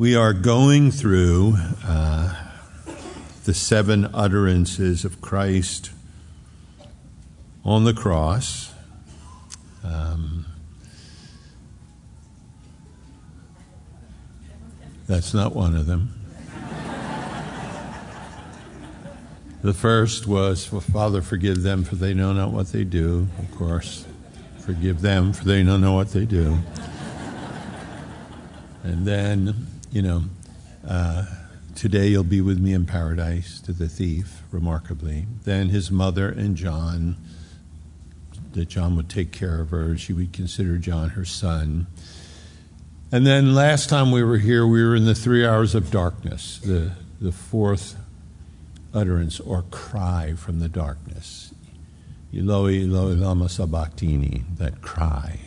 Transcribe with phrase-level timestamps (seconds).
[0.00, 2.34] We are going through uh,
[3.44, 5.90] the seven utterances of Christ
[7.66, 8.72] on the cross.
[9.84, 10.46] Um,
[15.06, 16.14] that's not one of them.
[19.60, 23.28] The first was, Father, forgive them, for they know not what they do.
[23.38, 24.06] Of course,
[24.60, 26.58] forgive them, for they don't know what they do.
[28.82, 30.22] and then, you know,
[30.86, 31.26] uh,
[31.74, 35.26] today you'll be with me in paradise to the thief, remarkably.
[35.44, 37.16] Then his mother and John,
[38.52, 39.96] that John would take care of her.
[39.96, 41.86] She would consider John her son.
[43.10, 46.58] And then last time we were here, we were in the three hours of darkness,
[46.58, 47.96] the, the fourth
[48.94, 51.52] utterance or cry from the darkness.
[52.32, 55.40] Eloi, Eloi, lama sabachthani, that cry.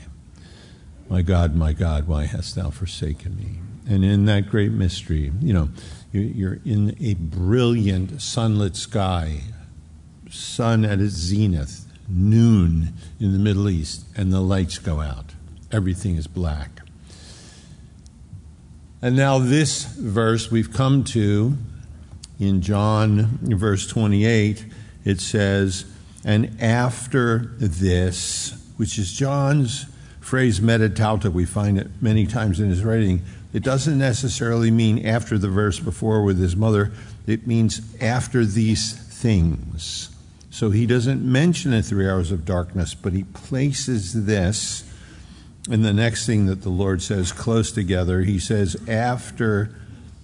[1.09, 3.72] My God, my God, why hast thou forsaken me?
[3.87, 5.69] And in that great mystery, you know,
[6.11, 9.41] you're in a brilliant sunlit sky,
[10.29, 15.33] sun at its zenith, noon in the Middle East, and the lights go out.
[15.71, 16.81] Everything is black.
[19.01, 21.57] And now, this verse we've come to
[22.39, 24.65] in John, verse 28,
[25.03, 25.85] it says,
[26.23, 29.87] And after this, which is John's
[30.21, 33.21] phrase meta tauta, we find it many times in his writing.
[33.53, 36.91] It doesn't necessarily mean after the verse before with his mother,
[37.27, 40.09] it means after these things.
[40.49, 44.83] So he doesn't mention the three hours of darkness, but he places this
[45.69, 48.21] in the next thing that the Lord says close together.
[48.21, 49.73] He says, after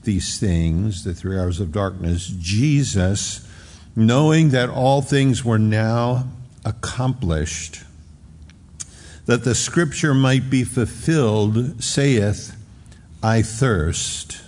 [0.03, 3.47] these things, the three hours of darkness, Jesus,
[3.95, 6.27] knowing that all things were now
[6.66, 7.83] accomplished,
[9.25, 12.55] that the scripture might be fulfilled, saith,
[13.22, 14.42] I thirst.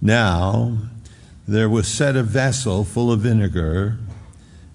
[0.00, 0.78] Now
[1.46, 3.98] there was set a vessel full of vinegar,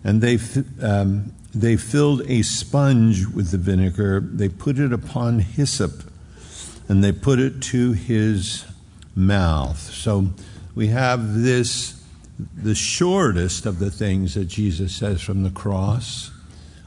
[0.04, 0.40] and they,
[0.82, 4.20] um, they filled a sponge with the vinegar.
[4.22, 6.04] They put it upon hyssop,
[6.88, 8.66] and they put it to his
[9.16, 9.80] mouth.
[9.80, 10.30] So
[10.76, 12.02] we have this,
[12.56, 16.32] the shortest of the things that Jesus says from the cross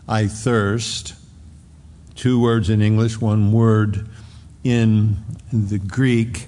[0.08, 1.14] I thirst.
[2.14, 4.08] Two words in English, one word
[4.64, 5.16] in
[5.52, 6.46] the Greek.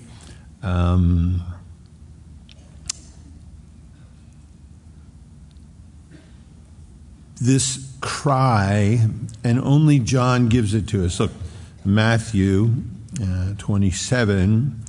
[0.62, 1.42] Um,
[7.40, 9.06] this cry,
[9.42, 11.20] and only John gives it to us.
[11.20, 11.32] Look,
[11.84, 12.72] Matthew
[13.22, 14.84] uh, 27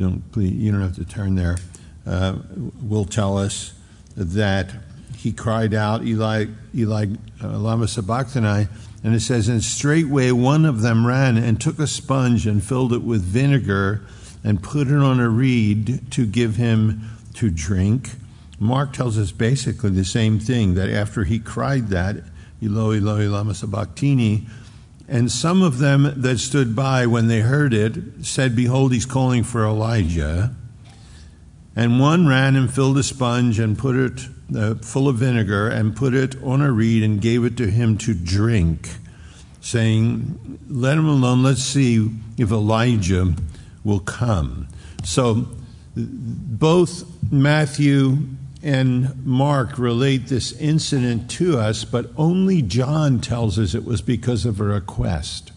[0.00, 1.58] don't please, you don't have to turn there,
[2.06, 2.36] uh,
[2.82, 3.74] will tell us
[4.16, 4.72] that
[5.16, 7.06] he cried out, Eli, Eli,
[7.44, 8.66] uh, lama sabachthani,
[9.02, 12.92] and it says, and straightway one of them ran and took a sponge and filled
[12.92, 14.02] it with vinegar
[14.44, 18.10] and put it on a reed to give him to drink.
[18.58, 22.16] Mark tells us basically the same thing that after he cried that,
[22.62, 24.46] Eloi, Eloi, lama sabachthani,
[25.08, 29.42] and some of them that stood by when they heard it said, Behold, he's calling
[29.42, 30.54] for Elijah.
[31.74, 35.94] And one ran and filled a sponge and put it uh, full of vinegar and
[35.96, 38.88] put it on a reed and gave it to him to drink,
[39.60, 41.42] saying, Let him alone.
[41.42, 43.34] Let's see if Elijah
[43.84, 44.68] will come.
[45.04, 45.46] So
[45.96, 48.18] both Matthew
[48.62, 54.44] and Mark relate this incident to us, but only John tells us it was because
[54.44, 55.52] of a request.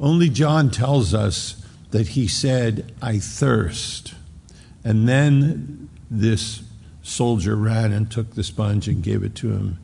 [0.00, 4.14] Only John tells us that he said, I thirst.
[4.84, 6.62] And then this
[7.08, 9.78] soldier ran and took the sponge and gave it to him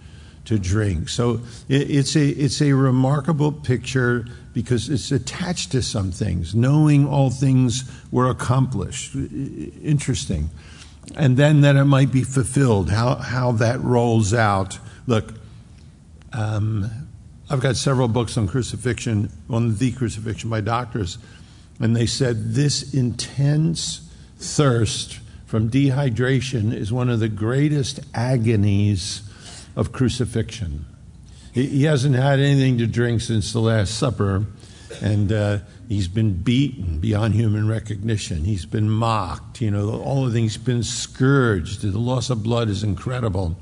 [0.44, 1.08] to drink.
[1.08, 7.30] So it's a, it's a remarkable picture because it's attached to some things, knowing all
[7.30, 9.14] things were accomplished.
[9.14, 10.50] Interesting
[11.16, 14.78] and then that it might be fulfilled, how, how that rolls out.
[15.06, 15.34] Look,
[16.32, 16.90] um,
[17.50, 21.18] I've got several books on crucifixion, on the crucifixion by doctors,
[21.78, 24.08] and they said this intense
[24.38, 25.20] thirst
[25.54, 29.22] from dehydration is one of the greatest agonies
[29.76, 30.84] of crucifixion.
[31.52, 34.46] He hasn't had anything to drink since the Last Supper,
[35.00, 35.58] and uh,
[35.88, 38.44] He's been beaten beyond human recognition.
[38.44, 39.60] He's been mocked.
[39.60, 40.54] You know, all the things.
[40.54, 41.82] He's been scourged.
[41.82, 43.56] The loss of blood is incredible.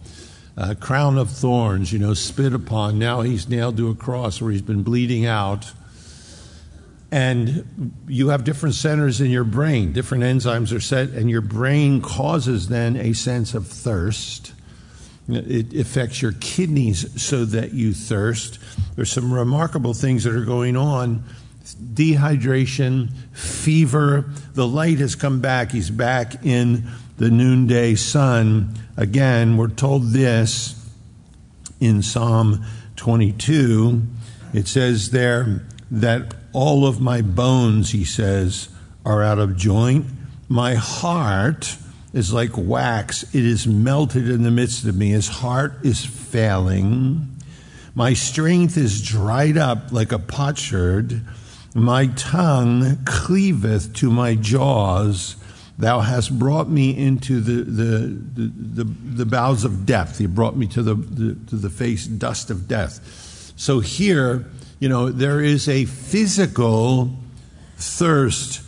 [0.57, 2.99] Uh, crown of thorns, you know, spit upon.
[2.99, 5.73] Now he's nailed to a cross where he's been bleeding out.
[7.13, 12.01] And you have different centers in your brain, different enzymes are set, and your brain
[12.01, 14.55] causes then a sense of thirst.
[15.29, 18.59] It affects your kidneys so that you thirst.
[18.97, 21.23] There's some remarkable things that are going on
[21.63, 24.25] dehydration, fever.
[24.55, 25.71] The light has come back.
[25.71, 26.89] He's back in
[27.19, 28.75] the noonday sun.
[28.97, 30.91] Again, we're told this
[31.79, 32.65] in Psalm
[32.97, 34.03] 22.
[34.53, 38.69] It says there that all of my bones, he says,
[39.05, 40.07] are out of joint.
[40.49, 41.77] My heart
[42.13, 45.11] is like wax, it is melted in the midst of me.
[45.11, 47.27] His heart is failing.
[47.95, 51.23] My strength is dried up like a potsherd.
[51.75, 55.37] My tongue cleaveth to my jaws.
[55.79, 57.99] Thou hast brought me into the, the,
[58.35, 60.21] the, the, the bowels of death.
[60.21, 63.01] You brought me to the, the, to the face dust of death.
[63.57, 64.45] So here,
[64.83, 67.09] you know, there is a physical
[67.77, 68.63] thirst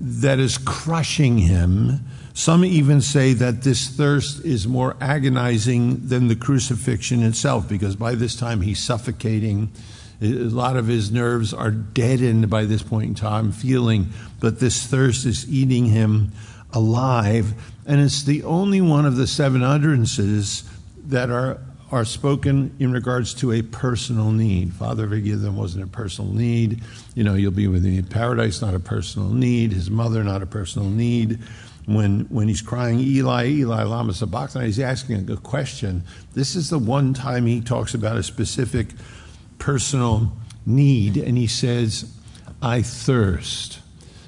[0.00, 2.00] that is crushing him.
[2.32, 8.14] Some even say that this thirst is more agonizing than the crucifixion itself because by
[8.14, 9.70] this time he's suffocating
[10.22, 14.08] a lot of his nerves are deadened by this point in time, feeling
[14.38, 16.32] that this thirst is eating him
[16.72, 17.52] alive.
[17.84, 20.64] And it's the only one of the seven utterances
[21.08, 21.60] that are,
[21.90, 24.72] are spoken in regards to a personal need.
[24.72, 26.82] Father, forgive them wasn't a personal need.
[27.14, 29.72] You know, you'll be with me in paradise, not a personal need.
[29.72, 31.38] His mother, not a personal need
[31.86, 36.04] when when he's crying Eli Eli lama sabachthani he's asking a question
[36.34, 38.88] this is the one time he talks about a specific
[39.58, 40.30] personal
[40.66, 42.12] need, and he says,
[42.60, 43.80] I thirst.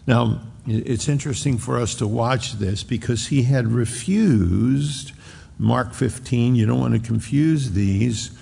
[0.06, 5.11] Now, it's interesting for us to watch this because he had refused,
[5.58, 8.36] Mark 15, you don't want to confuse these,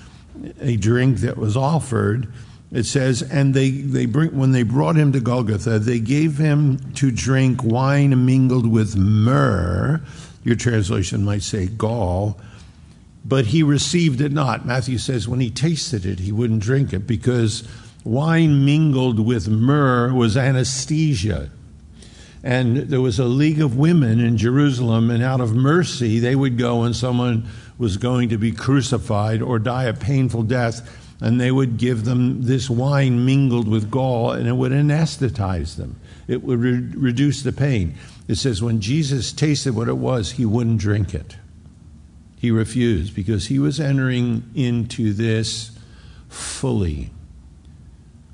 [0.60, 2.32] a drink that was offered.
[2.72, 6.92] It says, and they, they bring, when they brought him to Golgotha, they gave him
[6.94, 10.00] to drink wine mingled with myrrh.
[10.44, 12.40] Your translation might say gall
[13.24, 14.66] but he received it not.
[14.66, 17.66] Matthew says when he tasted it, he wouldn't drink it because
[18.04, 21.50] wine mingled with myrrh was anesthesia.
[22.42, 26.56] And there was a league of women in Jerusalem, and out of mercy, they would
[26.56, 31.50] go when someone was going to be crucified or die a painful death, and they
[31.50, 36.00] would give them this wine mingled with gall, and it would anesthetize them.
[36.28, 37.94] It would re- reduce the pain.
[38.26, 41.36] It says when Jesus tasted what it was, he wouldn't drink it
[42.40, 45.72] he refused because he was entering into this
[46.30, 47.10] fully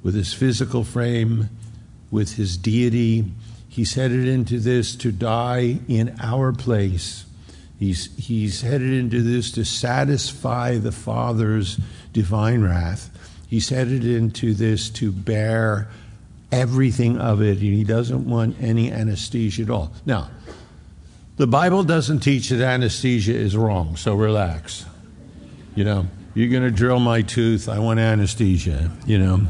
[0.01, 1.51] with his physical frame,
[2.09, 3.25] with his deity.
[3.69, 7.27] He's headed into this to die in our place.
[7.79, 11.79] He's, he's headed into this to satisfy the Father's
[12.13, 13.11] divine wrath.
[13.49, 15.89] He's headed into this to bear
[16.51, 19.93] everything of it, and he doesn't want any anesthesia at all.
[20.07, 20.31] Now,
[21.37, 24.87] the Bible doesn't teach that anesthesia is wrong, so relax.
[25.75, 28.91] You know, you're going to drill my tooth, I want anesthesia.
[29.05, 29.41] You know,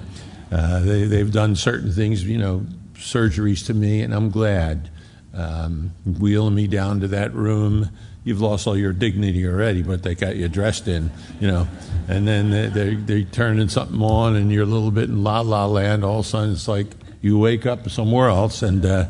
[0.50, 2.66] uh, they, they've done certain things, you know,
[2.98, 4.90] surgeries to me, and I'm glad.
[5.34, 7.90] Um, wheeling me down to that room,
[8.24, 11.10] you've lost all your dignity already, but they got you dressed in,
[11.40, 11.68] you know.
[12.08, 15.40] And then they, they, they turning something on, and you're a little bit in la
[15.40, 16.04] la land.
[16.04, 16.86] All of a sudden, it's like
[17.20, 19.06] you wake up somewhere else, and uh,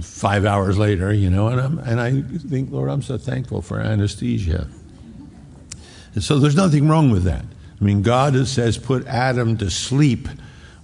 [0.00, 3.80] five hours later, you know, and, I'm, and I think, Lord, I'm so thankful for
[3.80, 4.68] anesthesia.
[6.14, 7.44] And so there's nothing wrong with that.
[7.80, 10.28] I mean, God says put Adam to sleep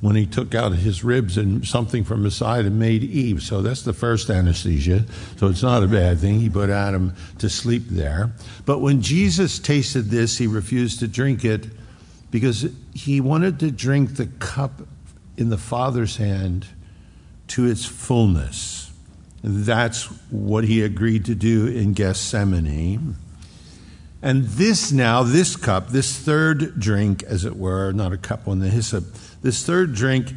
[0.05, 3.43] when he took out his ribs and something from his side and made Eve.
[3.43, 5.06] So that's the first anesthesia.
[5.39, 6.41] So it's not a bad thing.
[6.41, 8.31] He put Adam to sleep there.
[8.67, 11.69] But when Jesus tasted this, he refused to drink it
[12.31, 14.82] because he wanted to drink the cup
[15.39, 16.67] in the Father's hand
[17.49, 18.93] to its fullness.
[19.43, 23.17] That's what he agreed to do in Gethsemane.
[24.20, 28.58] And this now, this cup, this third drink, as it were, not a cup on
[28.58, 29.05] the hyssop,
[29.44, 30.32] this third drink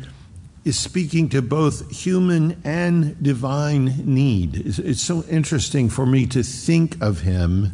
[0.66, 4.54] is speaking to both human and divine need.
[4.54, 7.74] It's, it's so interesting for me to think of him,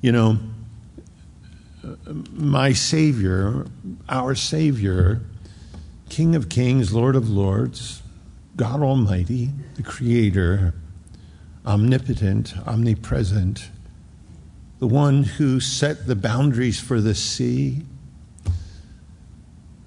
[0.00, 0.38] you know,
[2.30, 3.66] my Savior,
[4.08, 5.22] our Savior,
[6.08, 8.02] King of Kings, Lord of Lords,
[8.54, 10.72] God Almighty, the Creator,
[11.66, 13.70] omnipotent, omnipresent,
[14.78, 17.82] the one who set the boundaries for the sea,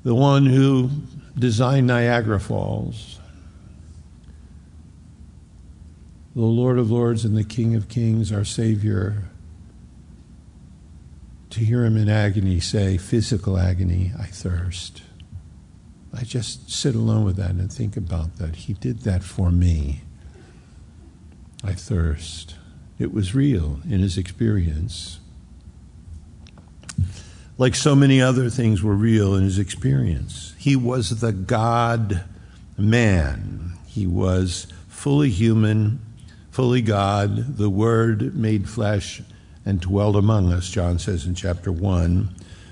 [0.04, 0.90] the one who
[1.38, 3.20] designed Niagara Falls,
[6.36, 9.30] the Lord of Lords and the King of Kings, our Savior,
[11.52, 15.04] to hear him in agony say, physical agony, I thirst.
[16.12, 18.56] I just sit alone with that and think about that.
[18.56, 20.02] He did that for me.
[21.64, 22.56] I thirst.
[23.00, 25.20] It was real in his experience.
[27.58, 30.56] Like so many other things were real in his experience.
[30.58, 32.24] He was the God
[32.78, 33.74] man.
[33.86, 36.00] He was fully human,
[36.50, 39.22] fully God, the Word made flesh
[39.66, 42.30] and dwelled among us, John says in chapter 1.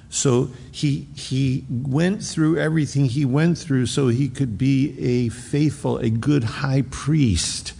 [0.09, 5.99] So he, he went through everything he went through so he could be a faithful,
[5.99, 7.73] a good high priest.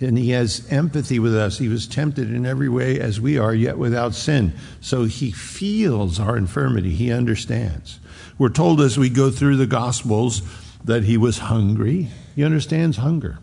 [0.00, 1.58] And he has empathy with us.
[1.58, 4.52] He was tempted in every way as we are, yet without sin.
[4.80, 6.90] So he feels our infirmity.
[6.90, 7.98] He understands.
[8.38, 10.42] We're told as we go through the Gospels
[10.84, 12.08] that he was hungry.
[12.36, 13.38] He understands hunger.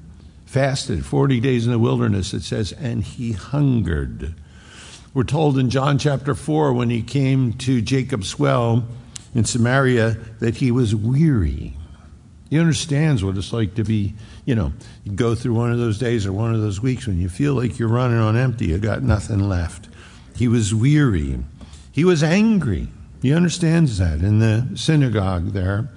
[0.46, 4.34] Fasted 40 days in the wilderness, it says, and he hungered.
[5.14, 8.86] We're told in John chapter 4 when he came to Jacob's well
[9.34, 11.76] in Samaria that he was weary.
[12.50, 14.14] He understands what it's like to be,
[14.46, 14.72] you know,
[15.04, 17.54] you go through one of those days or one of those weeks when you feel
[17.54, 19.90] like you're running on empty, you got nothing left.
[20.36, 21.40] He was weary.
[21.92, 22.88] He was angry.
[23.22, 24.20] He understands that.
[24.20, 25.90] In the synagogue there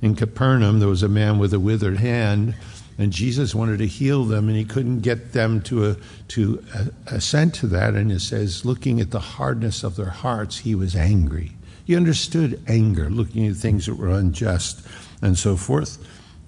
[0.00, 2.54] in Capernaum, there was a man with a withered hand
[2.98, 5.96] and Jesus wanted to heal them, and he couldn't get them to, a,
[6.28, 6.64] to
[7.06, 7.94] assent to that.
[7.94, 11.52] And it says, looking at the hardness of their hearts, he was angry.
[11.84, 14.84] He understood anger, looking at things that were unjust
[15.22, 15.98] and so forth.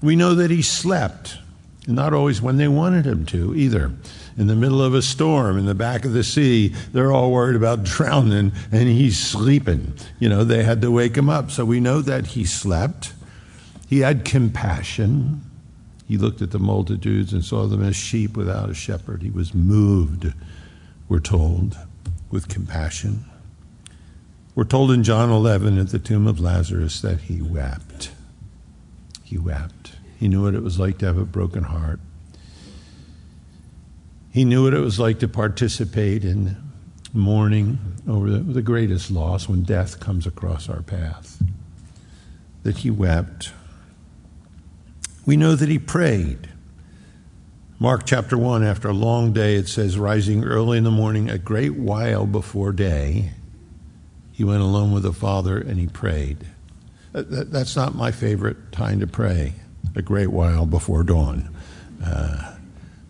[0.03, 1.39] We know that he slept,
[1.87, 3.93] not always when they wanted him to either.
[4.37, 7.57] In the middle of a storm in the back of the sea, they're all worried
[7.57, 9.95] about drowning, and he's sleeping.
[10.19, 11.51] You know, they had to wake him up.
[11.51, 13.13] So we know that he slept.
[13.89, 15.43] He had compassion.
[16.07, 19.23] He looked at the multitudes and saw them as sheep without a shepherd.
[19.23, 20.33] He was moved,
[21.09, 21.77] we're told,
[22.31, 23.25] with compassion.
[24.55, 28.11] We're told in John 11 at the tomb of Lazarus that he wept.
[29.31, 29.93] He wept.
[30.19, 32.01] He knew what it was like to have a broken heart.
[34.33, 36.57] He knew what it was like to participate in
[37.13, 41.43] mourning over the, the greatest loss when death comes across our path.
[42.65, 43.53] That he wept
[45.27, 46.49] we know that he prayed.
[47.79, 51.39] Mark chapter 1, after a long day, it says, rising early in the morning, a
[51.39, 53.31] great while before day,
[54.33, 56.47] he went alone with the Father and he prayed.
[57.13, 59.55] That's not my favorite time to pray,
[59.97, 61.55] a great while before dawn.
[62.05, 62.57] Uh,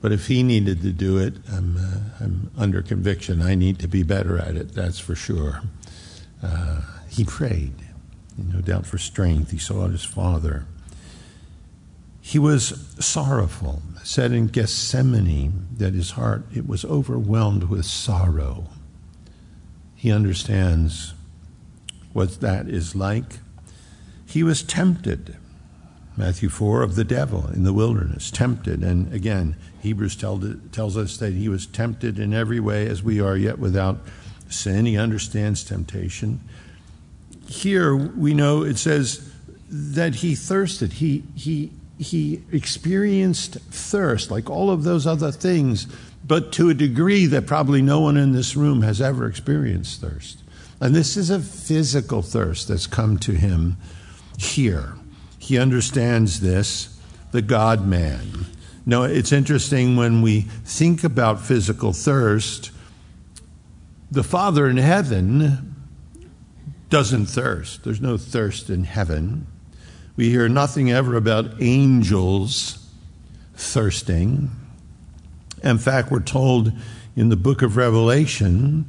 [0.00, 3.42] but if he needed to do it, I'm, uh, I'm, under conviction.
[3.42, 5.62] I need to be better at it, that's for sure.
[6.42, 7.75] Uh, he prayed,
[8.38, 9.50] no doubt for strength.
[9.50, 10.66] He saw his Father.
[12.21, 18.69] He was sorrowful, said in Gethsemane that his heart it was overwhelmed with sorrow.
[19.95, 21.14] He understands
[22.12, 23.40] what that is like.
[24.31, 25.37] He was tempted,
[26.17, 28.85] Matthew 4, of the devil in the wilderness, tempted.
[28.85, 33.21] And again, Hebrews tell, tells us that he was tempted in every way as we
[33.21, 33.99] are, yet without
[34.49, 34.87] sin.
[34.87, 36.41] He understands temptation.
[37.49, 39.33] Here we know it says
[39.69, 40.95] that he thirsted.
[40.95, 45.87] He, he he experienced thirst, like all of those other things,
[46.25, 50.39] but to a degree that probably no one in this room has ever experienced thirst.
[50.81, 53.77] And this is a physical thirst that's come to him
[54.41, 54.95] here.
[55.39, 56.99] He understands this,
[57.33, 58.47] the God man.
[58.87, 62.71] Now, it's interesting when we think about physical thirst,
[64.11, 65.77] the Father in heaven
[66.89, 67.85] doesn't thirst.
[67.85, 69.47] There's no thirst in heaven.
[70.17, 72.89] We hear nothing ever about angels
[73.55, 74.51] thirsting.
[75.63, 76.73] In fact, we're told
[77.15, 78.87] in the book of Revelation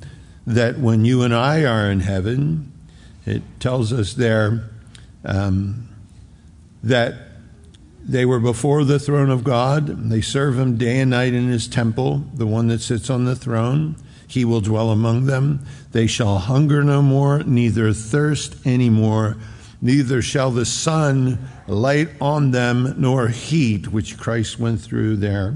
[0.47, 2.71] that when you and I are in heaven,
[3.25, 4.69] it tells us there
[5.25, 5.87] um,
[6.83, 7.15] that
[8.03, 10.09] they were before the throne of God.
[10.09, 13.35] They serve him day and night in his temple, the one that sits on the
[13.35, 13.95] throne.
[14.27, 15.65] He will dwell among them.
[15.91, 19.37] They shall hunger no more, neither thirst any more
[19.81, 25.55] neither shall the sun light on them nor heat, which Christ went through there.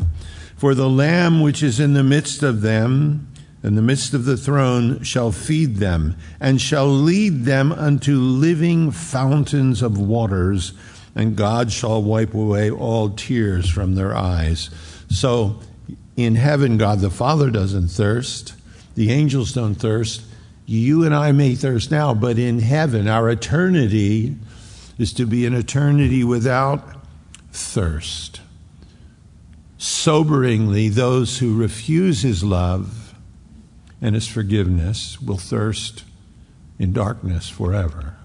[0.58, 3.28] For the Lamb which is in the midst of them,
[3.66, 8.92] in the midst of the throne, shall feed them, and shall lead them unto living
[8.92, 10.74] fountains of waters,
[11.16, 14.70] and God shall wipe away all tears from their eyes.
[15.10, 15.60] So
[16.16, 18.54] in heaven, God the Father doesn't thirst,
[18.96, 20.22] the angels don't thirst
[20.66, 24.36] you and I may thirst now, but in heaven, our eternity
[24.98, 27.06] is to be an eternity without
[27.52, 28.42] thirst.
[29.78, 33.05] Soberingly, those who refuse his love
[34.02, 36.04] and his forgiveness will thirst
[36.78, 38.16] in darkness forever.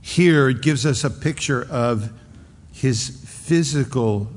[0.00, 2.12] Here, it gives us a picture of
[2.72, 4.28] his physical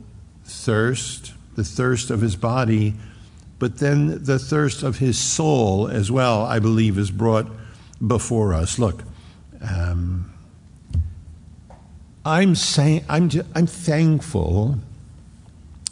[0.45, 2.95] thirst, the thirst of his body
[3.59, 7.45] but then the thirst of his soul as well, I believe, is brought
[8.05, 8.79] before us.
[8.79, 9.03] Look,
[9.61, 10.33] um,
[12.25, 14.77] I'm saying I'm I'm thankful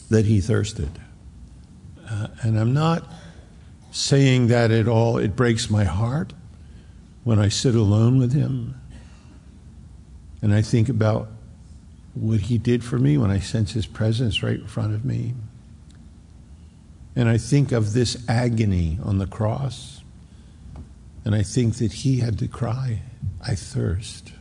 [0.09, 0.91] that he thirsted,
[2.09, 3.03] uh, and I'm not
[3.91, 5.17] saying that at all.
[5.17, 6.33] It breaks my heart
[7.23, 8.79] when I sit alone with him,
[10.41, 11.29] and I think about
[12.13, 15.33] what he did for me when I sense his presence right in front of me.
[17.15, 20.01] And I think of this agony on the cross,
[21.25, 23.01] and I think that he had to cry,
[23.45, 24.33] I thirst.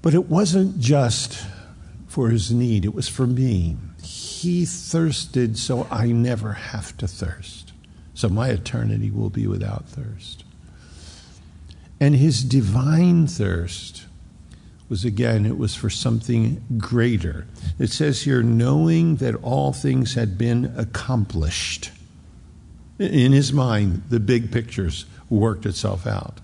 [0.00, 1.44] But it wasn't just
[2.12, 3.74] for his need, it was for me.
[4.02, 7.72] He thirsted so I never have to thirst.
[8.12, 10.44] So my eternity will be without thirst.
[11.98, 14.04] And his divine thirst
[14.90, 17.46] was again, it was for something greater.
[17.78, 21.92] It says here, knowing that all things had been accomplished.
[22.98, 26.40] In his mind, the big pictures worked itself out.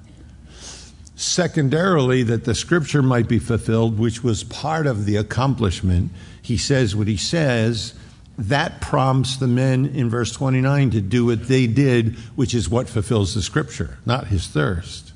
[1.18, 6.12] Secondarily, that the scripture might be fulfilled, which was part of the accomplishment.
[6.40, 7.92] He says what he says.
[8.38, 12.88] That prompts the men in verse 29 to do what they did, which is what
[12.88, 15.12] fulfills the scripture, not his thirst.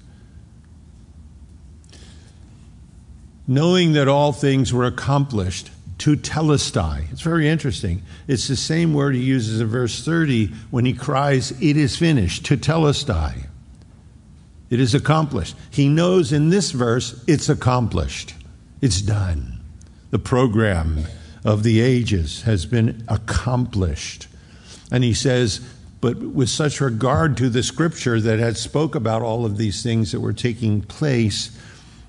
[3.47, 7.13] Knowing that all things were accomplished, tetelestai.
[7.13, 8.03] It's very interesting.
[8.27, 12.43] It's the same word he uses in verse 30 when he cries, It is finished,
[12.43, 13.47] tetelestai.
[14.73, 15.55] It is accomplished.
[15.71, 18.33] He knows in this verse it's accomplished.
[18.81, 19.61] It's done.
[20.11, 21.05] The program
[21.45, 24.29] of the ages has been accomplished.
[24.91, 25.61] And he says,
[26.01, 30.11] but with such regard to the scripture that had spoke about all of these things
[30.13, 31.55] that were taking place,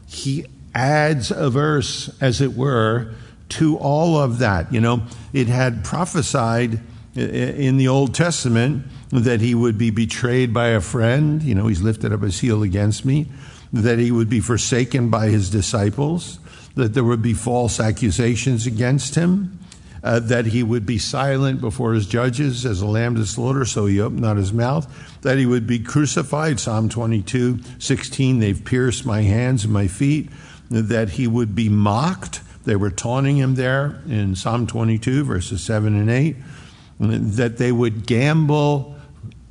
[0.08, 3.14] he adds a verse, as it were,
[3.50, 4.72] to all of that.
[4.72, 5.04] You know,
[5.34, 6.80] it had prophesied
[7.16, 11.44] in the Old Testament that he would be betrayed by a friend.
[11.44, 13.28] You know, he's lifted up his heel against me.
[13.72, 16.40] That he would be forsaken by his disciples.
[16.76, 19.60] That there would be false accusations against him.
[20.04, 23.86] Uh, that he would be silent before his judges as a lamb to slaughter, so
[23.86, 24.86] he opened not his mouth.
[25.22, 26.60] That he would be crucified.
[26.60, 30.30] Psalm 22, 16, they've pierced my hands and my feet.
[30.70, 32.42] That he would be mocked.
[32.66, 36.36] They were taunting him there in Psalm 22, verses 7 and 8.
[37.10, 38.96] That they would gamble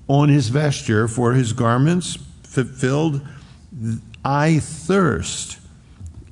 [0.09, 3.27] on his vesture for his garments fulfilled.
[4.25, 5.59] I thirst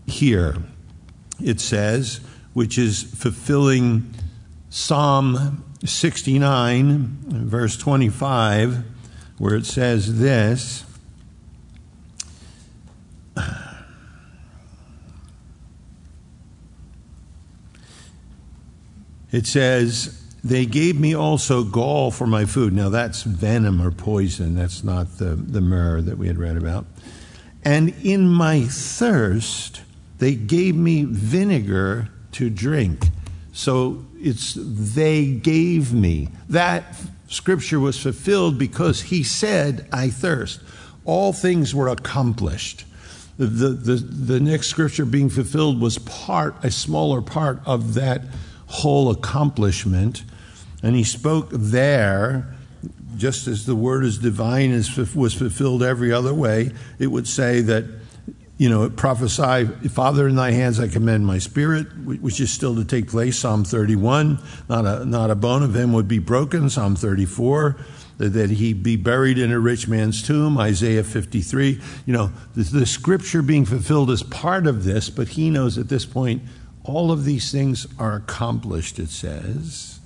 [0.06, 0.56] here,
[1.42, 2.20] it says,
[2.52, 4.14] which is fulfilling
[4.68, 8.84] Psalm 69, verse 25,
[9.38, 10.84] where it says this.
[19.32, 22.72] It says, they gave me also gall for my food.
[22.72, 24.54] Now, that's venom or poison.
[24.54, 26.86] That's not the, the myrrh that we had read about.
[27.64, 29.82] And in my thirst,
[30.18, 33.08] they gave me vinegar to drink.
[33.52, 36.28] So it's they gave me.
[36.48, 36.84] That
[37.28, 40.60] scripture was fulfilled because he said, I thirst.
[41.04, 42.84] All things were accomplished.
[43.36, 48.22] The, the, the, the next scripture being fulfilled was part, a smaller part of that
[48.70, 50.24] whole accomplishment.
[50.82, 52.54] And he spoke there,
[53.16, 57.60] just as the word is divine as was fulfilled every other way, it would say
[57.62, 57.84] that,
[58.56, 62.84] you know, prophesy, Father, in thy hands I commend my spirit, which is still to
[62.84, 64.38] take place, Psalm 31.
[64.68, 67.76] Not a, not a bone of him would be broken, Psalm 34
[68.28, 71.80] that he be buried in a rich man's tomb, Isaiah 53.
[72.04, 75.88] You know, the, the, scripture being fulfilled is part of this, but he knows at
[75.88, 76.42] this point
[76.90, 80.00] all of these things are accomplished, it says.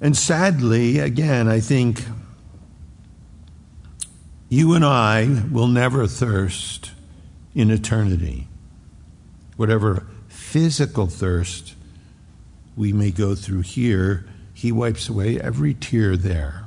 [0.00, 2.02] And sadly, again, I think
[4.48, 6.92] you and I will never thirst
[7.54, 8.48] in eternity.
[9.56, 11.74] Whatever physical thirst
[12.74, 16.64] we may go through here, He wipes away every tear there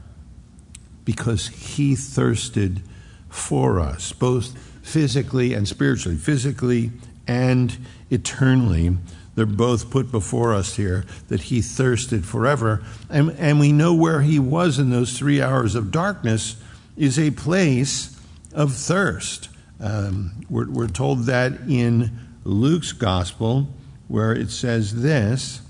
[1.04, 2.84] because He thirsted
[3.30, 6.92] for us, both physically and spiritually, physically
[7.28, 7.78] and
[8.14, 8.96] eternally.
[9.36, 12.84] They're both put before us here that he thirsted forever.
[13.10, 16.56] And, and we know where he was in those three hours of darkness
[16.96, 18.20] is a place
[18.54, 19.50] of thirst.
[19.80, 23.68] Um, we're, we're told that in Luke's gospel,
[24.08, 25.62] where it says this.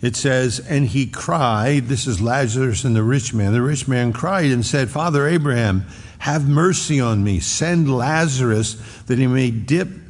[0.00, 3.52] It says, And he cried, this is Lazarus and the rich man.
[3.52, 5.86] The rich man cried and said, Father Abraham,
[6.18, 7.40] have mercy on me.
[7.40, 8.74] Send Lazarus
[9.06, 10.03] that he may dip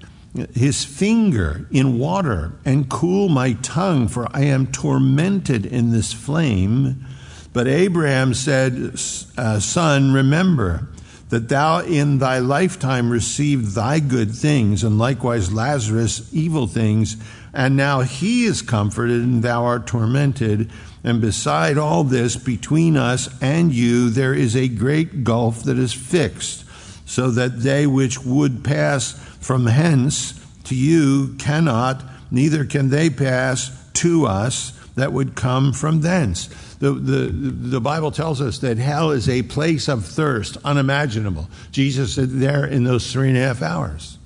[0.54, 7.06] his finger in water and cool my tongue, for I am tormented in this flame.
[7.52, 8.94] But Abraham said,
[9.38, 10.88] uh, Son, remember
[11.28, 17.16] that thou in thy lifetime received thy good things, and likewise Lazarus evil things,
[17.52, 20.70] and now he is comforted, and thou art tormented.
[21.04, 25.92] And beside all this, between us and you, there is a great gulf that is
[25.92, 26.64] fixed,
[27.06, 30.32] so that they which would pass from hence
[30.64, 36.46] to you cannot, neither can they pass to us that would come from thence.
[36.78, 41.50] The, the, the Bible tells us that hell is a place of thirst, unimaginable.
[41.72, 44.16] Jesus said there in those three and a half hours.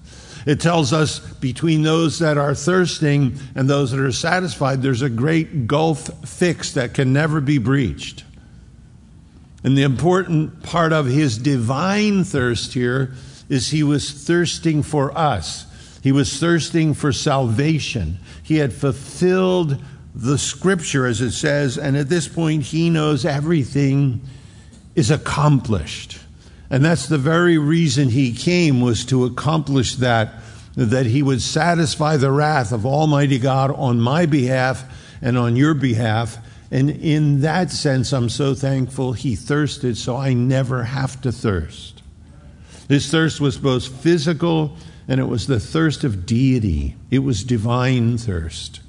[0.47, 5.11] It tells us between those that are thirsting and those that are satisfied, there's a
[5.11, 8.23] great gulf fixed that can never be breached.
[9.65, 13.15] And the important part of his divine thirst here
[13.49, 15.67] is he was thirsting for us.
[16.03, 18.19] He was thirsting for salvation.
[18.43, 19.83] He had fulfilled
[20.15, 24.21] the scripture, as it says, and at this point, he knows everything
[24.95, 26.19] is accomplished.
[26.71, 30.35] And that's the very reason he came was to accomplish that,
[30.77, 34.85] that he would satisfy the wrath of Almighty God on my behalf
[35.23, 36.39] and on your behalf.
[36.71, 41.98] And in that sense, I'm so thankful he thirsted so I never have to thirst.
[42.89, 48.19] His thirst was both physical and it was the thirst of deity, it was divine
[48.19, 48.81] thirst.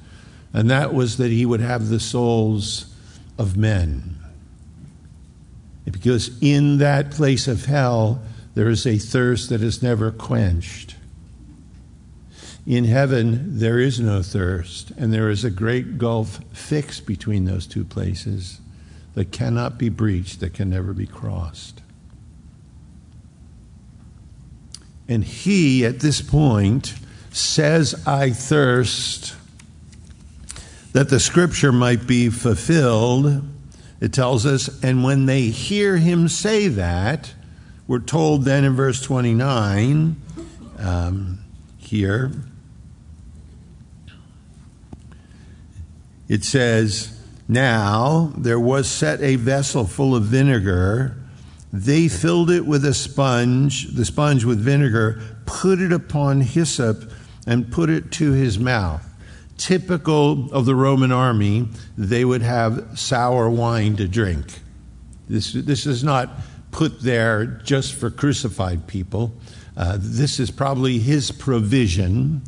[0.52, 2.94] And that was that he would have the souls
[3.38, 4.18] of men.
[5.86, 8.22] Because in that place of hell,
[8.54, 10.96] there is a thirst that is never quenched.
[12.66, 17.66] In heaven, there is no thirst, and there is a great gulf fixed between those
[17.66, 18.60] two places
[19.16, 21.79] that cannot be breached, that can never be crossed.
[25.10, 26.94] And he, at this point,
[27.32, 29.36] says, I thirst,
[30.94, 33.44] that the scripture might be fulfilled
[34.00, 37.34] it tells us, and when they hear him say that,
[37.88, 40.16] we're told then in verse 29
[40.78, 41.40] um,
[41.78, 42.32] here,
[46.30, 51.18] it says, Now there was set a vessel full of vinegar.
[51.72, 57.12] They filled it with a sponge, the sponge with vinegar, put it upon hyssop,
[57.46, 59.06] and put it to his mouth
[59.60, 64.62] typical of the Roman army, they would have sour wine to drink.
[65.28, 66.30] This, this is not
[66.72, 69.34] put there just for crucified people.
[69.78, 72.42] Uh, this is probably his provision.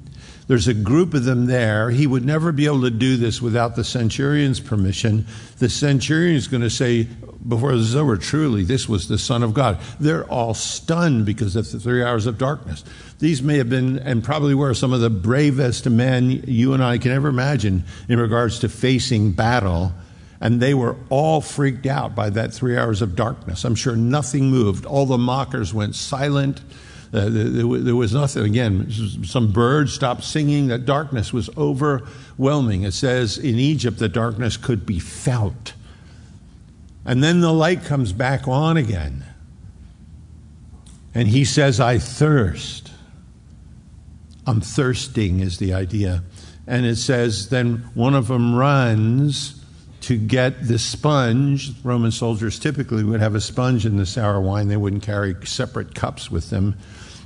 [0.52, 1.92] There's a group of them there.
[1.92, 5.26] He would never be able to do this without the centurion's permission.
[5.60, 7.04] The centurion is going to say,
[7.48, 9.80] before this is over, truly, this was the Son of God.
[9.98, 12.84] They're all stunned because of the three hours of darkness.
[13.20, 16.98] These may have been, and probably were, some of the bravest men you and I
[16.98, 19.94] can ever imagine in regards to facing battle.
[20.42, 23.64] And they were all freaked out by that three hours of darkness.
[23.64, 24.86] I'm sure nothing moved.
[24.86, 26.60] All the mockers went silent.
[27.14, 28.46] Uh, there was nothing.
[28.46, 28.90] Again,
[29.26, 30.68] some birds stopped singing.
[30.68, 32.84] That darkness was overwhelming.
[32.84, 35.74] It says in Egypt, the darkness could be felt.
[37.06, 39.26] And then the light comes back on again.
[41.14, 42.92] And he says, I thirst.
[44.48, 46.24] I'm thirsting, is the idea.
[46.66, 49.62] And it says, then one of them runs
[50.02, 51.72] to get the sponge.
[51.84, 55.94] Roman soldiers typically would have a sponge in the sour wine, they wouldn't carry separate
[55.94, 56.78] cups with them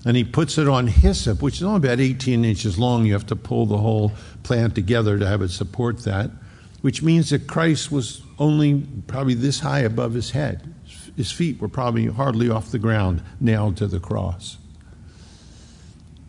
[0.05, 3.05] and he puts it on hyssop, which is only about 18 inches long.
[3.05, 4.11] You have to pull the whole
[4.43, 6.29] plant together to have it support that,
[6.81, 10.73] which means that Christ was only probably this high above his head.
[11.17, 14.57] His feet were probably hardly off the ground, nailed to the cross.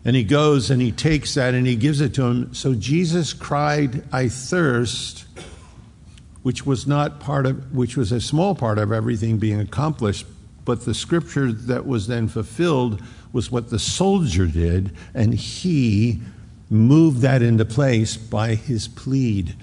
[0.07, 2.55] And he goes and he takes that and he gives it to him.
[2.55, 5.27] So Jesus cried, I thirst,
[6.43, 10.25] which was not part of, which was a small part of everything being accomplished.
[10.65, 13.03] But the scripture that was then fulfilled
[13.37, 16.23] was what the soldier did, and he
[16.71, 19.55] moved that into place by his plead,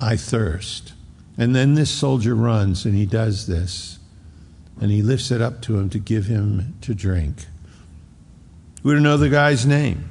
[0.00, 0.92] I thirst.
[1.38, 4.00] And then this soldier runs and he does this,
[4.80, 7.46] and he lifts it up to him to give him to drink.
[8.82, 10.10] We don't know the guy's name.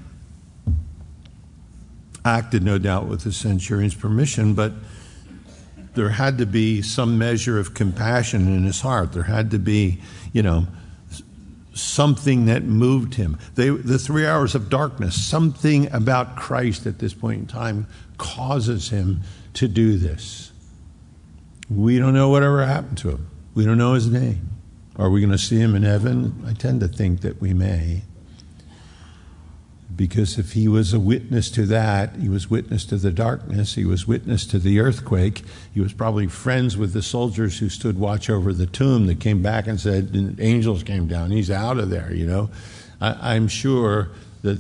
[2.24, 4.72] Acted, no doubt, with the centurion's permission, but
[5.96, 9.12] there had to be some measure of compassion in his heart.
[9.12, 10.00] There had to be,
[10.32, 10.68] you know,
[11.74, 13.38] something that moved him.
[13.56, 18.90] They, the three hours of darkness, something about Christ at this point in time causes
[18.90, 19.22] him
[19.54, 20.52] to do this.
[21.70, 23.28] We don't know whatever happened to him.
[23.54, 24.50] We don't know his name.
[24.98, 26.44] Are we going to see him in heaven?
[26.46, 28.04] I tend to think that we may.
[30.02, 33.86] Because if he was a witness to that, he was witness to the darkness, he
[33.86, 35.44] was witness to the earthquake,
[35.76, 39.44] he was probably friends with the soldiers who stood watch over the tomb that came
[39.44, 42.50] back and said, and angels came down, he's out of there, you know.
[43.00, 44.10] I, I'm sure
[44.42, 44.58] that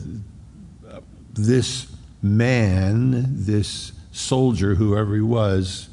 [1.33, 5.89] this man, this soldier, whoever he was,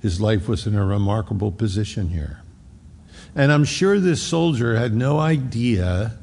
[0.00, 2.40] his life was in a remarkable position here.
[3.34, 6.18] And I'm sure this soldier had no idea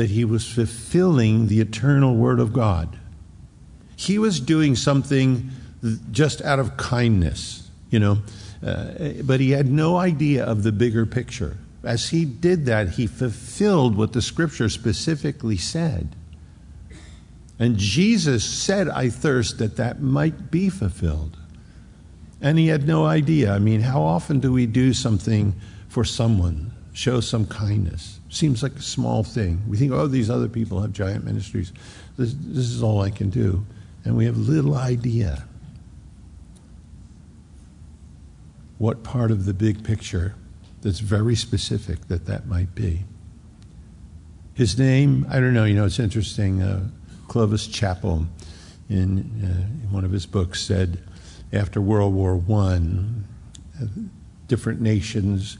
[0.00, 2.98] that he was fulfilling the eternal word of God.
[3.96, 5.50] He was doing something
[6.10, 8.16] just out of kindness, you know,
[8.66, 11.58] uh, but he had no idea of the bigger picture.
[11.84, 16.16] As he did that, he fulfilled what the scripture specifically said.
[17.58, 21.36] And Jesus said, I thirst, that that might be fulfilled.
[22.40, 23.52] And he had no idea.
[23.52, 25.54] I mean, how often do we do something
[25.88, 28.19] for someone, show some kindness?
[28.30, 29.60] Seems like a small thing.
[29.68, 31.72] We think, oh, these other people have giant ministries.
[32.16, 33.66] This, this is all I can do.
[34.04, 35.44] And we have little idea
[38.78, 40.34] what part of the big picture
[40.80, 43.04] that's very specific that that might be.
[44.54, 46.62] His name, I don't know, you know, it's interesting.
[46.62, 46.88] Uh,
[47.28, 48.26] Clovis Chappell,
[48.88, 50.98] in, uh, in one of his books, said
[51.52, 53.86] after World War I, uh,
[54.48, 55.58] different nations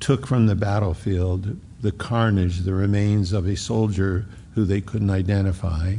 [0.00, 5.96] took from the battlefield the carnage, the remains of a soldier who they couldn't identify,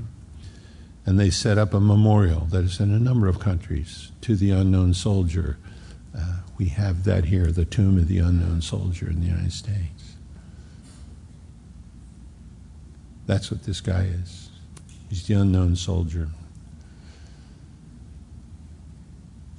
[1.05, 4.49] and they set up a memorial that is in a number of countries to the
[4.49, 5.59] unknown soldier.
[6.17, 10.15] Uh, we have that here, the tomb of the unknown soldier in the United States.
[13.27, 14.49] That's what this guy is.
[15.07, 16.29] He's the unknown soldier.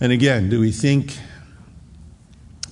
[0.01, 1.17] And again, do we think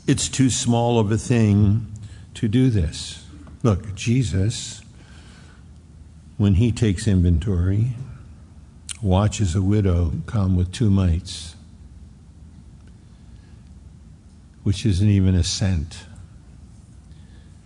[0.08, 1.92] it's too small of a thing
[2.34, 3.23] to do this?
[3.64, 4.83] Look, Jesus,
[6.37, 7.92] when he takes inventory,
[9.00, 11.57] watches a widow come with two mites,
[14.64, 16.05] which isn't even a cent.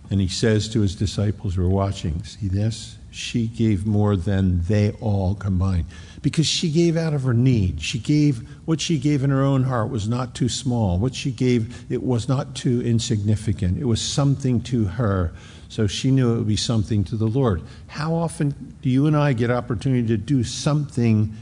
[0.09, 2.97] And he says to his disciples who are watching, See this?
[3.11, 5.87] she gave more than they all combined
[6.23, 7.81] because she gave out of her need.
[7.83, 10.99] She gave what she gave in her own heart was not too small.
[10.99, 13.79] What she gave, it was not too insignificant.
[13.79, 15.33] It was something to her.
[15.69, 17.63] So she knew it would be something to the Lord.
[17.89, 21.35] How often do you and I get opportunity to do something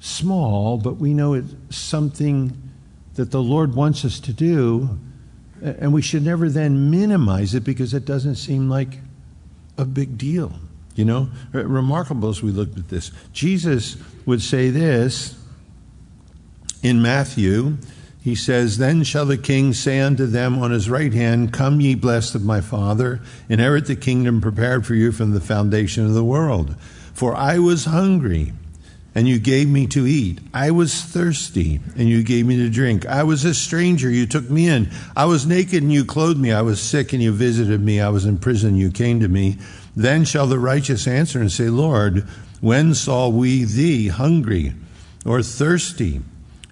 [0.00, 2.56] small, but we know it's something
[3.14, 4.98] that the Lord wants us to do,
[5.62, 9.00] and we should never then minimize it because it doesn't seem like
[9.76, 10.52] a big deal.
[10.94, 13.12] You know, remarkable as we looked at this.
[13.32, 15.38] Jesus would say this
[16.82, 17.78] in Matthew.
[18.22, 21.94] He says, Then shall the king say unto them on his right hand, Come ye
[21.94, 26.24] blessed of my Father, inherit the kingdom prepared for you from the foundation of the
[26.24, 26.76] world.
[27.14, 28.52] For I was hungry,
[29.14, 30.38] and you gave me to eat.
[30.52, 33.06] I was thirsty, and you gave me to drink.
[33.06, 34.90] I was a stranger, you took me in.
[35.16, 36.52] I was naked, and you clothed me.
[36.52, 38.00] I was sick, and you visited me.
[38.00, 39.56] I was in prison, you came to me.
[39.96, 42.28] Then shall the righteous answer and say, Lord,
[42.60, 44.74] when saw we thee hungry
[45.24, 46.20] or thirsty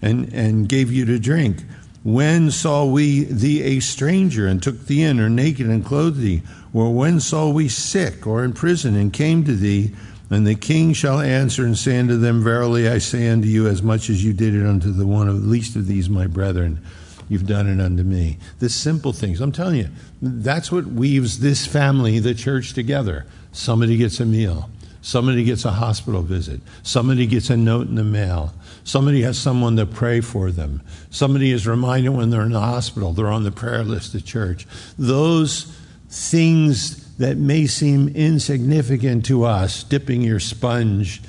[0.02, 1.64] and, and gave you to drink?
[2.04, 6.42] When saw we thee a stranger and took thee in, or naked and clothed thee?
[6.72, 9.94] Or when saw we sick or in prison and came to thee?
[10.30, 13.82] And the king shall answer and say unto them, Verily I say unto you, as
[13.82, 16.80] much as you did it unto the one of the least of these my brethren,
[17.28, 18.38] you've done it unto me.
[18.58, 19.40] The simple things.
[19.40, 19.88] I'm telling you,
[20.20, 23.26] that's what weaves this family, the church, together.
[23.52, 24.68] Somebody gets a meal.
[25.00, 26.61] Somebody gets a hospital visit.
[26.82, 28.52] Somebody gets a note in the mail.
[28.88, 30.81] Somebody has someone to pray for them.
[31.11, 34.66] Somebody is reminded when they're in the hospital, they're on the prayer list at church.
[34.98, 35.77] Those
[36.09, 41.20] things that may seem insignificant to us, dipping your sponge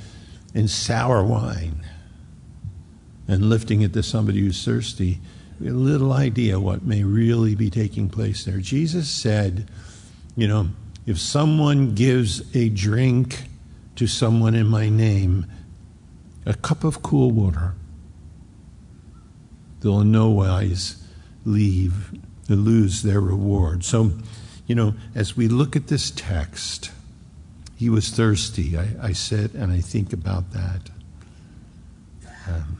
[0.53, 1.85] in sour wine
[3.27, 5.19] and lifting it to somebody who's thirsty,
[5.59, 8.59] a little idea what may really be taking place there.
[8.59, 9.69] Jesus said,
[10.37, 10.69] you know,
[11.05, 13.43] if someone gives a drink
[13.97, 15.45] to someone in my name,
[16.49, 17.75] a cup of cool water,
[19.81, 21.01] they'll in no wise
[21.45, 23.85] leave, lose their reward.
[23.85, 24.13] So,
[24.65, 26.89] you know, as we look at this text,
[27.75, 28.77] he was thirsty.
[28.77, 30.89] I, I sit and I think about that.
[32.47, 32.79] Um,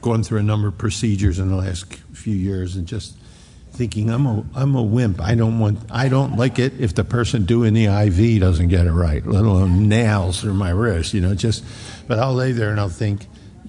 [0.00, 3.14] gone through a number of procedures in the last few years and just
[3.72, 5.20] thinking I'm a I'm a wimp.
[5.20, 8.86] I don't want I don't like it if the person doing the IV doesn't get
[8.86, 11.64] it right, let alone nails through my wrist, you know, just
[12.08, 13.26] but I'll lay there and I'll think,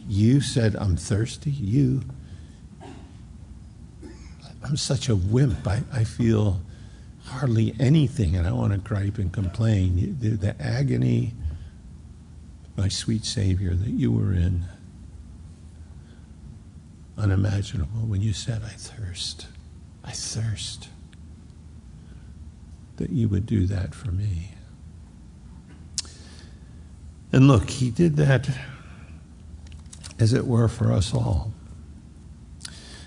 [0.07, 1.51] You said I'm thirsty?
[1.51, 2.01] You
[4.63, 5.67] I'm such a wimp.
[5.67, 6.61] I, I feel
[7.25, 10.17] hardly anything and I want to gripe and complain.
[10.19, 11.33] The, the agony
[12.79, 14.63] my sweet Savior, that you were in.
[17.17, 19.47] Unimaginable when you said, I thirst.
[20.01, 20.87] I thirst.
[22.95, 24.51] That you would do that for me.
[27.31, 28.49] And look, he did that,
[30.17, 31.53] as it were, for us all.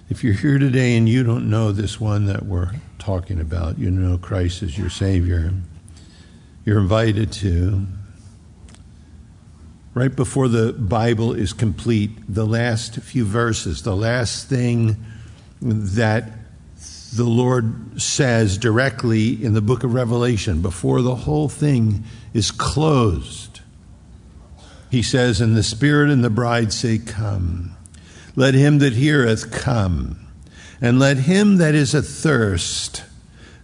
[0.08, 3.90] If you're here today and you don't know this one that we're talking about, you
[3.90, 5.52] know Christ as your Savior,
[6.64, 7.87] you're invited to.
[9.94, 15.04] Right before the Bible is complete, the last few verses, the last thing
[15.61, 16.30] that
[17.14, 23.52] the Lord says directly in the book of Revelation, before the whole thing is closed,
[24.92, 27.74] he says, And the Spirit and the bride say, Come.
[28.37, 30.28] Let him that heareth come,
[30.83, 33.02] and let him that is athirst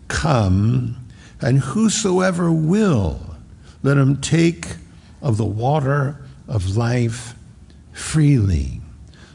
[0.09, 1.07] come,
[1.41, 3.37] and whosoever will,
[3.83, 4.77] let him take
[5.21, 7.35] of the water of life
[7.93, 8.81] freely.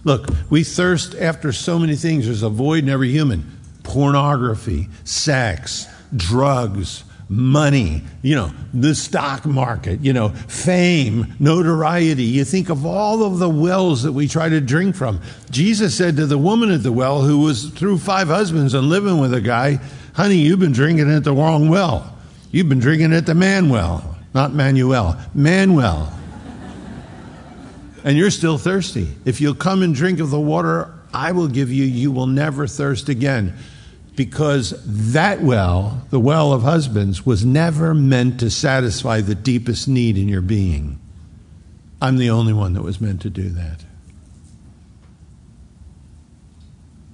[0.03, 2.25] Look, we thirst after so many things.
[2.25, 7.03] There's a void in every human pornography, sex, drugs,
[7.33, 12.23] money, you know, the stock market, you know, fame, notoriety.
[12.23, 15.19] You think of all of the wells that we try to drink from.
[15.49, 19.19] Jesus said to the woman at the well who was through five husbands and living
[19.19, 19.79] with a guy,
[20.13, 22.15] honey, you've been drinking at the wrong well.
[22.51, 26.13] You've been drinking at the man well, not Manuel, Manuel.
[28.03, 29.07] and you're still thirsty.
[29.25, 32.67] If you'll come and drink of the water I will give you, you will never
[32.67, 33.57] thirst again
[34.15, 40.17] because that well, the well of husbands, was never meant to satisfy the deepest need
[40.17, 40.99] in your being.
[42.01, 43.85] I'm the only one that was meant to do that.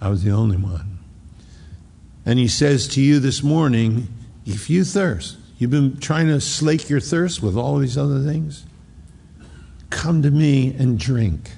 [0.02, 1.00] I was the only one.
[2.26, 4.08] And he says to you this morning
[4.46, 8.66] if you thirst, you've been trying to slake your thirst with all these other things,
[9.90, 11.52] come to me and drink.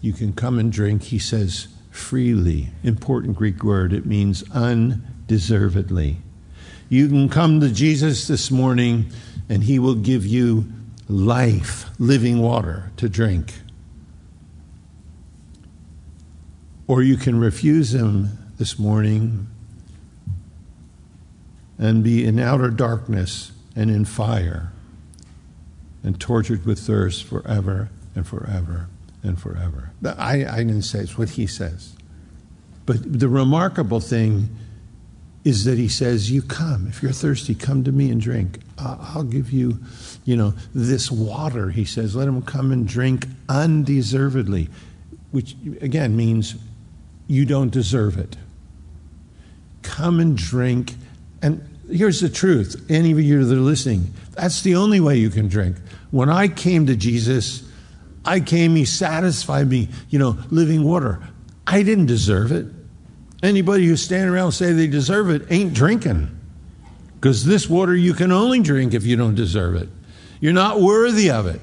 [0.00, 2.68] You can come and drink, he says freely.
[2.82, 3.92] Important Greek word.
[3.92, 6.18] It means undeservedly.
[6.88, 9.12] You can come to Jesus this morning
[9.48, 10.66] and he will give you
[11.08, 13.54] life, living water to drink.
[16.88, 19.46] Or you can refuse him this morning
[21.78, 24.72] and be in outer darkness and in fire
[26.02, 28.88] and tortured with thirst forever and forever
[29.24, 29.90] and forever.
[30.04, 31.96] I, I didn't say it's what he says.
[32.86, 34.48] But the remarkable thing
[35.44, 36.86] is that he says, You come.
[36.88, 38.60] If you're thirsty, come to me and drink.
[38.78, 39.78] I'll give you,
[40.24, 42.14] you know, this water, he says.
[42.14, 44.68] Let him come and drink undeservedly,
[45.30, 46.56] which again means
[47.26, 48.36] you don't deserve it.
[49.82, 50.94] Come and drink.
[51.42, 55.30] And here's the truth any of you that are listening, that's the only way you
[55.30, 55.76] can drink.
[56.10, 57.62] When I came to Jesus,
[58.24, 61.20] I came, He satisfied me, you know, living water.
[61.66, 62.66] I didn't deserve it.
[63.42, 66.30] Anybody who's standing around say they deserve it ain't drinking.
[67.16, 69.88] Because this water you can only drink if you don't deserve it.
[70.40, 71.60] You're not worthy of it.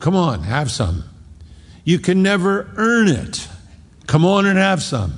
[0.00, 1.04] Come on, have some.
[1.84, 3.48] You can never earn it.
[4.06, 5.14] Come on and have some.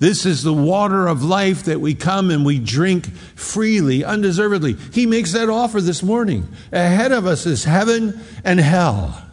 [0.00, 4.76] This is the water of life that we come and we drink freely, undeservedly.
[4.92, 6.48] He makes that offer this morning.
[6.72, 9.29] Ahead of us is heaven and hell.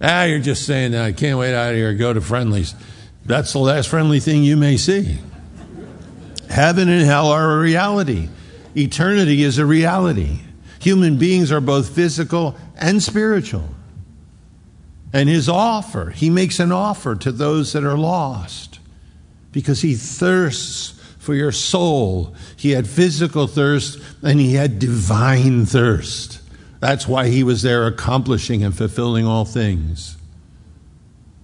[0.00, 1.04] Ah, you're just saying that.
[1.04, 2.74] I can't wait out of here go to Friendly's.
[3.26, 5.18] That's the last friendly thing you may see.
[6.48, 8.28] Heaven and hell are a reality.
[8.76, 10.40] Eternity is a reality.
[10.80, 13.68] Human beings are both physical and spiritual.
[15.12, 18.78] And his offer, he makes an offer to those that are lost
[19.52, 22.34] because he thirsts for your soul.
[22.56, 26.39] He had physical thirst and he had divine thirst.
[26.80, 30.16] That's why he was there accomplishing and fulfilling all things.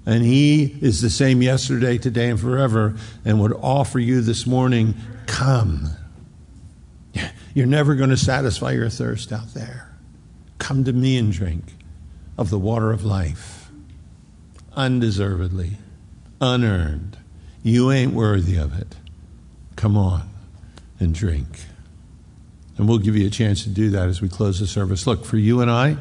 [0.07, 4.95] And he is the same yesterday, today, and forever, and would offer you this morning
[5.27, 5.91] come.
[7.55, 9.93] You're never going to satisfy your thirst out there.
[10.59, 11.75] Come to me and drink
[12.39, 13.71] of the water of life,
[14.75, 15.79] undeservedly,
[16.41, 17.19] unearned.
[17.63, 18.97] You ain't worthy of it.
[19.75, 20.29] Come on
[21.01, 21.65] and drink.
[22.79, 25.07] And we'll give you a chance to do that as we close the service.
[25.07, 25.97] Look, for you and I,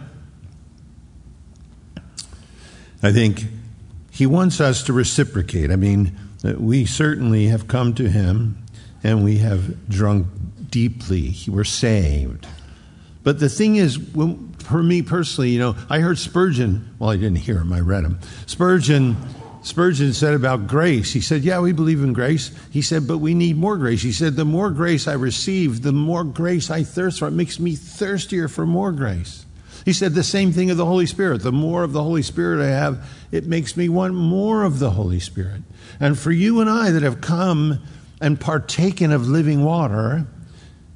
[3.02, 3.46] I think
[4.12, 5.72] he wants us to reciprocate.
[5.72, 8.58] I mean, we certainly have come to him
[9.04, 10.28] and we have drunk
[10.70, 11.36] deeply.
[11.48, 12.48] We're saved.
[13.24, 13.98] But the thing is,
[14.60, 18.04] for me personally, you know, I heard Spurgeon, well, I didn't hear him, I read
[18.04, 18.20] him.
[18.46, 19.16] Spurgeon
[19.66, 21.12] Spurgeon said about grace.
[21.12, 22.52] He said, Yeah, we believe in grace.
[22.70, 24.04] He said, But we need more grace.
[24.04, 27.28] He said, The more grace I receive, the more grace I thirst for.
[27.28, 29.44] It makes me thirstier for more grace.
[29.84, 31.42] He said the same thing of the Holy Spirit.
[31.42, 34.92] The more of the Holy Spirit I have, it makes me want more of the
[34.92, 35.64] Holy Spirit.
[36.00, 37.80] And for you and I that have come
[38.22, 40.28] and partaken of living water,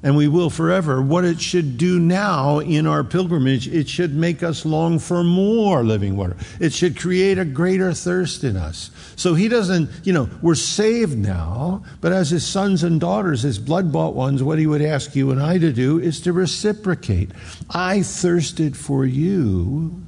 [0.02, 4.42] and we will forever, what it should do now in our pilgrimage, it should make
[4.42, 6.36] us long for more living water.
[6.58, 8.90] It should create a greater thirst in us.
[9.16, 13.58] So he doesn't, you know, we're saved now, but as his sons and daughters, his
[13.58, 17.32] blood bought ones, what he would ask you and I to do is to reciprocate.
[17.68, 20.02] I thirsted for you.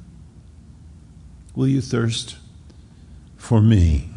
[1.55, 2.37] Will you thirst
[3.37, 4.09] for me?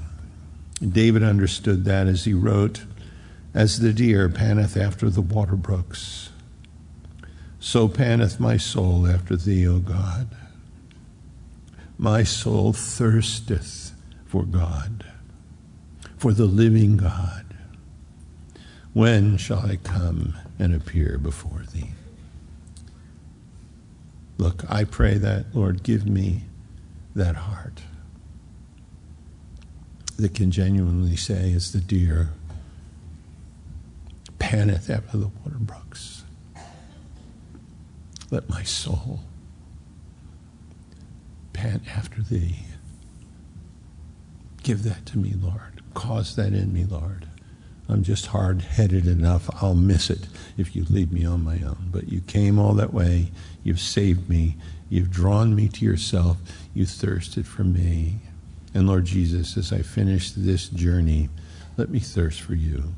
[0.81, 2.85] David understood that as he wrote,
[3.57, 6.29] as the deer panteth after the water brooks,
[7.59, 10.29] so panteth my soul after thee, O God.
[11.97, 13.93] My soul thirsteth
[14.27, 15.07] for God,
[16.19, 17.47] for the living God.
[18.93, 21.93] When shall I come and appear before thee?
[24.37, 26.43] Look, I pray that, Lord, give me
[27.15, 27.81] that heart
[30.19, 32.35] that can genuinely say, as the deer
[34.39, 36.25] panteth after the water brooks.
[38.31, 39.21] Let my soul
[41.53, 42.59] pant after thee.
[44.63, 45.83] Give that to me, Lord.
[45.95, 47.27] Cause that in me, Lord.
[47.89, 49.49] I'm just hard headed enough.
[49.63, 50.27] I'll miss it
[50.57, 51.89] if you leave me on my own.
[51.93, 53.31] But you came all that way.
[53.63, 54.57] You've saved me.
[54.89, 56.39] You've drawn me to yourself.
[56.75, 58.17] You thirsted for me.
[58.75, 61.29] And Lord Jesus, as I finish this journey,
[61.77, 62.93] let me thirst for you.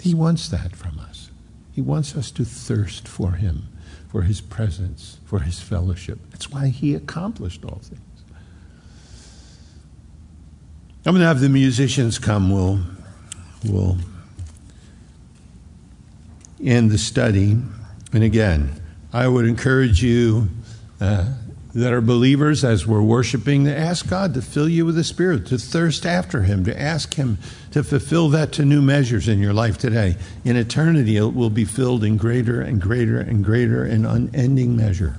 [0.00, 1.30] He wants that from us.
[1.72, 3.68] He wants us to thirst for Him,
[4.08, 6.18] for His presence, for His fellowship.
[6.30, 8.00] That's why He accomplished all things.
[11.06, 12.50] I'm going to have the musicians come.
[12.50, 12.80] We'll,
[13.64, 13.96] we'll
[16.62, 17.56] end the study.
[18.12, 18.72] And again,
[19.12, 20.48] I would encourage you
[21.00, 21.32] uh,
[21.72, 25.46] that are believers as we're worshiping to ask God to fill you with the Spirit,
[25.46, 27.38] to thirst after Him, to ask Him
[27.70, 30.16] to fulfill that to new measures in your life today.
[30.44, 35.18] In eternity, it will be filled in greater and greater and greater and unending measure.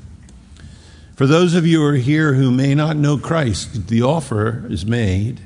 [1.15, 4.85] For those of you who are here who may not know Christ, the offer is
[4.85, 5.39] made.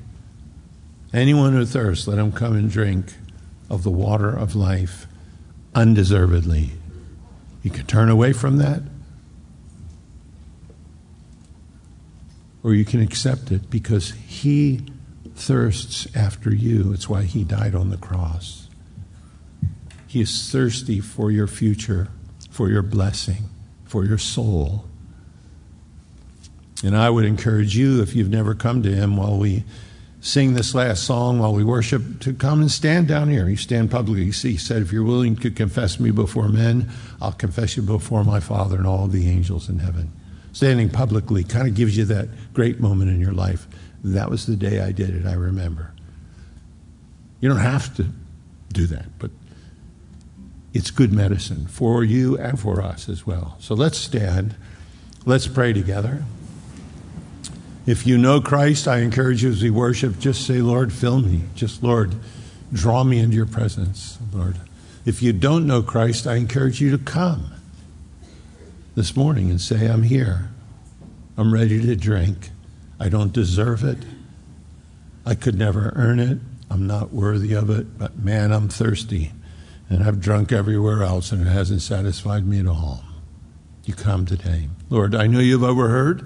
[1.13, 3.13] Anyone who thirsts, let him come and drink
[3.69, 5.05] of the water of life
[5.75, 6.71] undeservedly.
[7.61, 8.81] You can turn away from that
[12.65, 14.81] or you can accept it because He
[15.35, 16.93] thirsts after you.
[16.93, 18.67] It's why He died on the cross.
[20.07, 22.07] He is thirsty for your future,
[22.49, 23.49] for your blessing,
[23.83, 24.85] for your soul.
[26.83, 29.63] And I would encourage you, if you've never come to Him while we
[30.19, 33.47] sing this last song, while we worship, to come and stand down here.
[33.47, 34.31] You stand publicly.
[34.31, 36.89] See, He said, If you're willing to confess me before men,
[37.21, 40.11] I'll confess you before my Father and all the angels in heaven
[40.55, 43.67] standing publicly kind of gives you that great moment in your life.
[44.05, 45.91] That was the day I did it, I remember.
[47.41, 48.05] You don't have to
[48.71, 49.31] do that, but
[50.73, 53.57] it's good medicine for you and for us as well.
[53.59, 54.55] So let's stand.
[55.25, 56.23] Let's pray together.
[57.85, 61.41] If you know Christ, I encourage you as we worship, just say, Lord, fill me.
[61.53, 62.15] Just, Lord,
[62.71, 64.55] draw me into your presence, Lord.
[65.05, 67.51] If you don't know Christ, I encourage you to come
[68.95, 70.49] this morning and say, I'm here.
[71.37, 72.49] I'm ready to drink.
[72.99, 73.97] I don't deserve it.
[75.25, 76.39] I could never earn it.
[76.69, 77.97] I'm not worthy of it.
[77.97, 79.33] But man, I'm thirsty.
[79.89, 83.03] And I've drunk everywhere else and it hasn't satisfied me at all.
[83.83, 84.69] You come today.
[84.89, 86.25] Lord, I know you've overheard.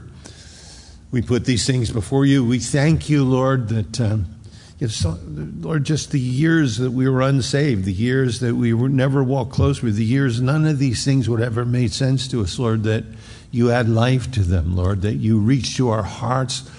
[1.11, 2.45] We put these things before you.
[2.45, 3.99] We thank you, Lord, that.
[3.99, 4.38] Um,
[4.87, 9.21] so, Lord, just the years that we were unsaved, the years that we were never
[9.21, 12.57] walked close with, the years none of these things would ever made sense to us,
[12.57, 13.03] Lord, that
[13.51, 16.69] you add life to them, Lord, that you reach to our hearts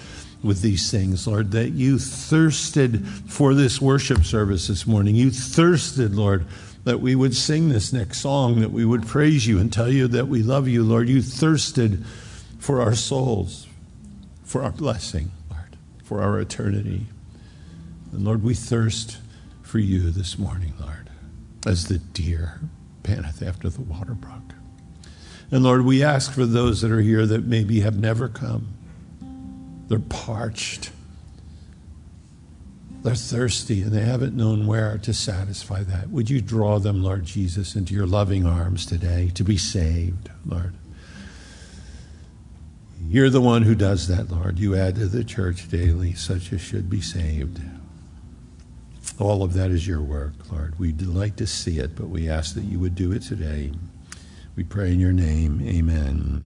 [0.41, 5.15] with these things, Lord, that you thirsted for this worship service this morning.
[5.15, 6.47] You thirsted, Lord,
[6.85, 10.07] that we would sing this next song, that we would praise you and tell you
[10.07, 11.07] that we love you, Lord.
[11.07, 12.03] You thirsted
[12.57, 13.67] for our souls,
[14.43, 17.05] for our blessing, Lord, for our eternity.
[18.11, 19.17] And Lord, we thirst
[19.61, 21.09] for you this morning, Lord,
[21.65, 22.59] as the deer
[23.03, 24.53] panteth after the water brook.
[25.49, 28.73] And Lord, we ask for those that are here that maybe have never come.
[29.87, 30.91] They're parched.
[33.03, 36.09] They're thirsty and they haven't known where to satisfy that.
[36.09, 40.75] Would you draw them, Lord Jesus, into your loving arms today to be saved, Lord?
[43.07, 44.59] You're the one who does that, Lord.
[44.59, 47.59] You add to the church daily such as should be saved.
[49.21, 50.79] All of that is your work, Lord.
[50.79, 53.71] We delight to see it, but we ask that you would do it today.
[54.55, 55.61] We pray in your name.
[55.61, 56.39] Amen.